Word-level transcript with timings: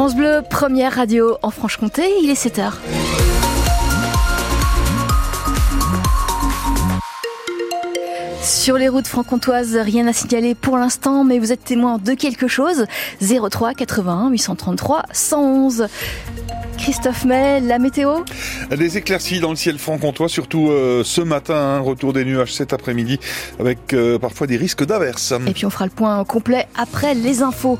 France 0.00 0.16
Bleu, 0.16 0.40
première 0.48 0.94
radio 0.94 1.36
en 1.42 1.50
Franche-Comté, 1.50 2.04
il 2.22 2.30
est 2.30 2.46
7h. 2.46 2.72
Sur 8.42 8.78
les 8.78 8.88
routes 8.88 9.06
franc-comtoises, 9.06 9.76
rien 9.76 10.06
à 10.06 10.14
signaler 10.14 10.54
pour 10.54 10.78
l'instant, 10.78 11.22
mais 11.24 11.38
vous 11.38 11.52
êtes 11.52 11.64
témoin 11.64 11.98
de 11.98 12.14
quelque 12.14 12.48
chose. 12.48 12.86
03 13.20 13.74
81 13.74 14.30
833 14.30 15.02
111. 15.12 15.86
Christophe 16.78 17.26
May, 17.26 17.60
la 17.60 17.78
météo? 17.78 18.20
Des 18.70 18.96
éclaircies 18.96 19.40
dans 19.40 19.50
le 19.50 19.56
ciel 19.56 19.78
franc-comtois, 19.78 20.30
surtout 20.30 20.70
euh, 20.70 21.02
ce 21.04 21.20
matin, 21.20 21.56
hein, 21.56 21.80
retour 21.80 22.14
des 22.14 22.24
nuages 22.24 22.54
cet 22.54 22.72
après-midi, 22.72 23.20
avec 23.58 23.92
euh, 23.92 24.18
parfois 24.18 24.46
des 24.46 24.56
risques 24.56 24.86
d'averses. 24.86 25.34
Et 25.46 25.52
puis 25.52 25.66
on 25.66 25.70
fera 25.70 25.84
le 25.84 25.90
point 25.90 26.24
complet 26.24 26.68
après 26.74 27.12
les 27.12 27.42
infos. 27.42 27.78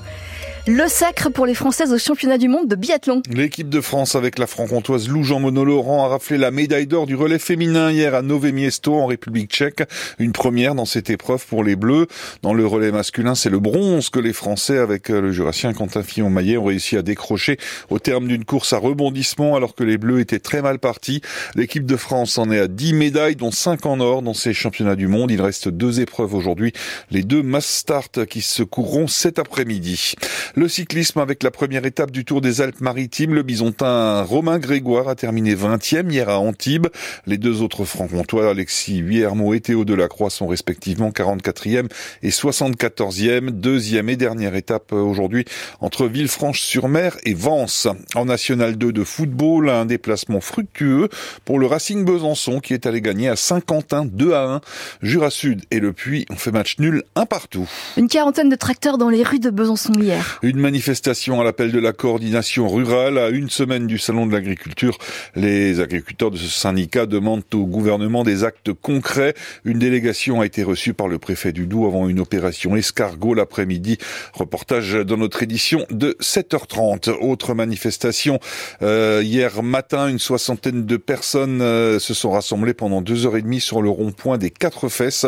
Le 0.66 0.88
sacre 0.88 1.30
pour 1.30 1.46
les 1.46 1.54
Françaises 1.54 1.90
au 1.90 1.98
championnat 1.98 2.36
du 2.36 2.46
monde 2.46 2.68
de 2.68 2.76
biathlon. 2.76 3.22
L'équipe 3.30 3.70
de 3.70 3.80
France 3.80 4.14
avec 4.14 4.38
la 4.38 4.46
franc-comtoise 4.46 5.08
Lou 5.08 5.22
Jean 5.22 5.40
Monod-Laurent 5.40 6.04
a 6.04 6.08
raflé 6.08 6.36
la 6.36 6.50
médaille 6.50 6.86
d'or 6.86 7.06
du 7.06 7.16
relais 7.16 7.38
féminin 7.38 7.90
hier 7.90 8.14
à 8.14 8.20
Nové 8.20 8.52
Miesto 8.52 8.94
en 8.94 9.06
République 9.06 9.50
tchèque. 9.50 9.82
Une 10.18 10.32
première 10.32 10.74
dans 10.74 10.84
cette 10.84 11.08
épreuve 11.08 11.46
pour 11.46 11.64
les 11.64 11.76
Bleus. 11.76 12.08
Dans 12.42 12.52
le 12.52 12.66
relais 12.66 12.92
masculin, 12.92 13.34
c'est 13.34 13.48
le 13.48 13.58
bronze 13.58 14.10
que 14.10 14.18
les 14.20 14.34
Français 14.34 14.76
avec 14.76 15.08
euh, 15.08 15.22
le 15.22 15.32
jurassien 15.32 15.72
Quentin 15.72 16.02
Fillon-Maillet 16.02 16.58
ont 16.58 16.66
réussi 16.66 16.98
à 16.98 17.02
décrocher 17.02 17.56
au 17.88 17.98
terme 17.98 18.28
d'une 18.28 18.44
course 18.44 18.74
à 18.74 18.78
rebondissement 18.78 19.56
alors 19.56 19.74
que 19.74 19.82
les 19.82 19.96
Bleus 19.96 20.20
étaient 20.20 20.40
très 20.40 20.60
mal 20.60 20.78
partis. 20.78 21.22
L'équipe 21.54 21.86
de 21.86 21.96
France 21.96 22.36
en 22.36 22.50
est 22.50 22.60
à 22.60 22.68
10 22.68 22.92
médailles 22.92 23.36
dont 23.36 23.50
5 23.50 23.86
en 23.86 24.00
or 24.00 24.20
dans 24.20 24.34
ces 24.34 24.52
championnats 24.52 24.96
du 24.96 25.08
monde. 25.08 25.30
Il 25.30 25.40
reste 25.40 25.68
deux 25.70 26.00
épreuves 26.00 26.34
aujourd'hui. 26.34 26.74
Les 27.10 27.22
deux 27.22 27.42
mass 27.42 27.66
start 27.66 28.26
qui 28.26 28.42
se 28.42 28.62
courront 28.62 29.06
cet 29.06 29.38
après-midi. 29.38 30.16
Le 30.56 30.68
cyclisme 30.68 31.20
avec 31.20 31.44
la 31.44 31.52
première 31.52 31.86
étape 31.86 32.10
du 32.10 32.24
Tour 32.24 32.40
des 32.40 32.60
Alpes-Maritimes, 32.60 33.34
le 33.34 33.44
bisontin 33.44 34.22
Romain 34.22 34.58
Grégoire 34.58 35.08
a 35.08 35.14
terminé 35.14 35.54
20e 35.54 36.10
hier 36.10 36.28
à 36.28 36.40
Antibes. 36.40 36.88
Les 37.26 37.38
deux 37.38 37.62
autres 37.62 37.84
francs-comtois, 37.84 38.50
Alexis 38.50 38.96
Huillermo 38.96 39.54
et 39.54 39.60
Théo 39.60 39.84
Delacroix 39.84 40.28
sont 40.28 40.48
respectivement 40.48 41.10
44e 41.10 41.88
et 42.24 42.30
74e. 42.30 43.50
Deuxième 43.50 44.08
et 44.08 44.16
dernière 44.16 44.56
étape 44.56 44.92
aujourd'hui 44.92 45.44
entre 45.80 46.08
Villefranche-sur-Mer 46.08 47.16
et 47.24 47.34
Vence. 47.34 47.86
En 48.16 48.24
National 48.24 48.76
2 48.76 48.92
de 48.92 49.04
football, 49.04 49.70
un 49.70 49.86
déplacement 49.86 50.40
fructueux 50.40 51.08
pour 51.44 51.60
le 51.60 51.66
Racing 51.66 52.04
Besançon 52.04 52.58
qui 52.58 52.74
est 52.74 52.86
allé 52.86 53.00
gagner 53.00 53.28
à 53.28 53.36
Saint-Quentin 53.36 54.04
2 54.04 54.32
à 54.32 54.44
1. 54.54 54.60
Jura 55.02 55.30
Sud 55.30 55.62
et 55.70 55.78
le 55.78 55.92
Puy 55.92 56.26
ont 56.28 56.36
fait 56.36 56.50
match 56.50 56.78
nul 56.80 57.04
un 57.14 57.26
partout. 57.26 57.68
Une 57.96 58.08
quarantaine 58.08 58.48
de 58.48 58.56
tracteurs 58.56 58.98
dans 58.98 59.10
les 59.10 59.22
rues 59.22 59.38
de 59.38 59.50
Besançon 59.50 59.92
hier. 59.92 60.39
Une 60.42 60.58
manifestation 60.58 61.40
à 61.40 61.44
l'appel 61.44 61.70
de 61.70 61.78
la 61.78 61.92
coordination 61.92 62.66
rurale 62.66 63.18
à 63.18 63.28
une 63.28 63.50
semaine 63.50 63.86
du 63.86 63.98
salon 63.98 64.24
de 64.26 64.32
l'agriculture. 64.32 64.96
Les 65.34 65.80
agriculteurs 65.80 66.30
de 66.30 66.38
ce 66.38 66.48
syndicat 66.48 67.04
demandent 67.04 67.42
au 67.52 67.66
gouvernement 67.66 68.24
des 68.24 68.42
actes 68.42 68.72
concrets. 68.72 69.34
Une 69.64 69.78
délégation 69.78 70.40
a 70.40 70.46
été 70.46 70.62
reçue 70.62 70.94
par 70.94 71.08
le 71.08 71.18
préfet 71.18 71.52
du 71.52 71.66
Doubs 71.66 71.86
avant 71.86 72.08
une 72.08 72.20
opération 72.20 72.74
escargot 72.74 73.34
l'après-midi. 73.34 73.98
Reportage 74.32 74.94
dans 74.94 75.18
notre 75.18 75.42
édition 75.42 75.84
de 75.90 76.16
7h30. 76.20 77.10
Autre 77.20 77.52
manifestation 77.52 78.40
euh, 78.80 79.20
hier 79.22 79.62
matin, 79.62 80.08
une 80.08 80.18
soixantaine 80.18 80.86
de 80.86 80.96
personnes 80.96 81.60
euh, 81.60 81.98
se 81.98 82.14
sont 82.14 82.30
rassemblées 82.30 82.74
pendant 82.74 83.02
deux 83.02 83.26
heures 83.26 83.36
et 83.36 83.42
demie 83.42 83.60
sur 83.60 83.82
le 83.82 83.90
rond-point 83.90 84.38
des 84.38 84.50
Quatre 84.50 84.88
Fesses 84.88 85.26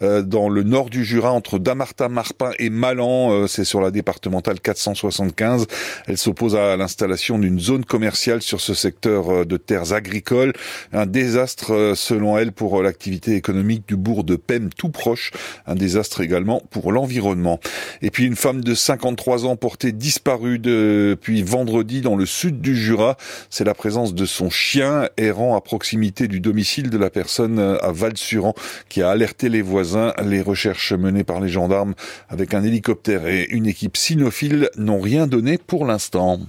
euh, 0.00 0.22
dans 0.22 0.48
le 0.48 0.62
nord 0.62 0.88
du 0.88 1.04
Jura 1.04 1.32
entre 1.32 1.58
Damartin, 1.58 2.08
Marpin 2.08 2.52
et 2.58 2.70
Malan. 2.70 3.30
Euh, 3.30 3.46
C'est 3.46 3.64
sur 3.64 3.82
la 3.82 3.90
départementale 3.90 4.53
475. 4.60 5.66
Elle 6.06 6.18
s'oppose 6.18 6.56
à 6.56 6.76
l'installation 6.76 7.38
d'une 7.38 7.60
zone 7.60 7.84
commerciale 7.84 8.42
sur 8.42 8.60
ce 8.60 8.74
secteur 8.74 9.30
euh, 9.30 9.44
de 9.44 9.56
terres 9.56 9.92
agricoles. 9.92 10.52
Un 10.92 11.06
désastre 11.06 11.72
euh, 11.72 11.94
selon 11.94 12.38
elle 12.38 12.52
pour 12.52 12.80
euh, 12.80 12.82
l'activité 12.82 13.34
économique 13.34 13.86
du 13.88 13.96
bourg 13.96 14.24
de 14.24 14.36
Pem 14.36 14.70
tout 14.76 14.90
proche. 14.90 15.32
Un 15.66 15.74
désastre 15.74 16.20
également 16.20 16.62
pour 16.70 16.92
l'environnement. 16.92 17.60
Et 18.02 18.10
puis 18.10 18.24
une 18.24 18.36
femme 18.36 18.62
de 18.62 18.74
53 18.74 19.46
ans 19.46 19.56
portée 19.56 19.92
disparue 19.92 20.58
depuis 20.58 21.42
vendredi 21.42 22.00
dans 22.00 22.16
le 22.16 22.26
sud 22.26 22.60
du 22.60 22.76
Jura. 22.76 23.16
C'est 23.50 23.64
la 23.64 23.74
présence 23.74 24.14
de 24.14 24.26
son 24.26 24.50
chien 24.50 25.08
errant 25.16 25.56
à 25.56 25.60
proximité 25.60 26.28
du 26.28 26.40
domicile 26.40 26.90
de 26.90 26.98
la 26.98 27.10
personne 27.10 27.58
à 27.58 27.92
Val-Suran 27.92 28.54
qui 28.88 29.02
a 29.02 29.10
alerté 29.10 29.48
les 29.48 29.62
voisins. 29.62 30.12
Les 30.24 30.42
recherches 30.42 30.92
menées 30.92 31.24
par 31.24 31.40
les 31.40 31.48
gendarmes 31.48 31.94
avec 32.28 32.54
un 32.54 32.62
hélicoptère 32.62 33.26
et 33.26 33.46
une 33.50 33.66
équipe 33.66 33.96
cynophile 33.96 34.43
n'ont 34.76 35.00
rien 35.00 35.26
donné 35.26 35.58
pour 35.58 35.86
l'instant. 35.86 36.40